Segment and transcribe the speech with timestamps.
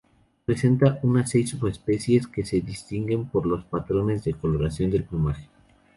[0.45, 5.47] Presenta unas seis subespecies, que se distinguen por los patrones de coloración del plumaje.